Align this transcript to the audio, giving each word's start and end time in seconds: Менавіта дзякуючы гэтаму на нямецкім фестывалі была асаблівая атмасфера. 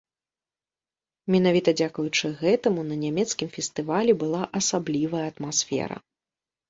Менавіта 1.35 1.69
дзякуючы 1.81 2.25
гэтаму 2.41 2.81
на 2.89 2.95
нямецкім 3.03 3.53
фестывалі 3.59 4.11
была 4.25 4.41
асаблівая 4.61 5.25
атмасфера. 5.31 5.97